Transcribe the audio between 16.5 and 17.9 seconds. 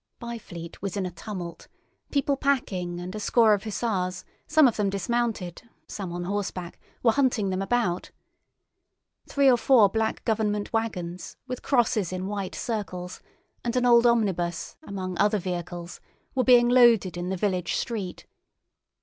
loaded in the village